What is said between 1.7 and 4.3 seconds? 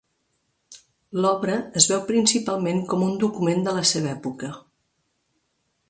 es veu principalment com un document de la seva